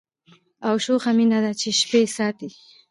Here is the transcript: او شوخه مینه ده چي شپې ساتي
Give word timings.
او 0.67 0.75
شوخه 0.85 1.11
مینه 1.17 1.39
ده 1.43 1.51
چي 1.59 1.69
شپې 1.79 2.01
ساتي 2.15 2.49